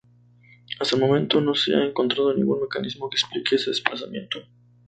Hasta 0.79 0.95
el 0.95 1.01
momento 1.03 1.41
no 1.41 1.53
se 1.53 1.75
ha 1.75 1.85
encontrado 1.85 2.33
ningún 2.33 2.59
mecanismo 2.59 3.07
que 3.07 3.17
explique 3.17 3.53
este 3.55 3.69
desplazamiento. 3.69 4.39